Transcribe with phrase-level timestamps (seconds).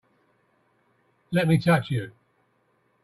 [1.29, 2.11] Let me touch you!